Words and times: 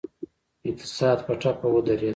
اقتصاد 0.69 1.19
په 1.27 1.33
ټپه 1.41 1.67
ودرید. 1.73 2.09